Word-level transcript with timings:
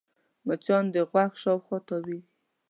مچان 0.47 0.83
د 0.93 0.95
غوږ 1.09 1.31
شاوخوا 1.41 1.77
تاوېږي 1.87 2.19